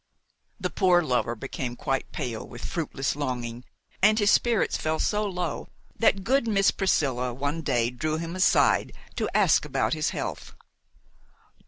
[0.59, 3.65] The poor lover became quite pale with fruitless longing,
[4.01, 8.93] and his spirits fell so low that good Miss Priscilla one day drew him aside
[9.17, 10.55] to ask about his health.